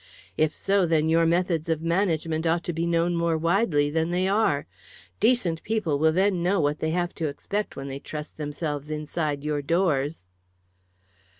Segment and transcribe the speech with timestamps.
[0.35, 4.27] If so, then your methods of management ought to be known more widely than they
[4.27, 4.65] are.
[5.19, 9.43] Decent people will then know what they have to expect when they trust themselves inside
[9.43, 10.27] your doors."